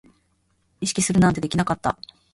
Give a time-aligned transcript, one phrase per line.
[0.79, 1.95] 意識するなんてできなかった